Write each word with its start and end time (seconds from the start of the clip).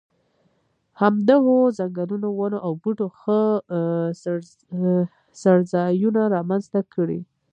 همدغو 1.01 1.57
ځنګلونو 1.77 2.29
ونو 2.37 2.57
او 2.65 2.71
بوټو 2.81 3.07
ښه 3.19 3.39
څړځایونه 5.41 6.21
را 6.33 6.41
منځته 6.49 6.79
کړي. 6.93 7.19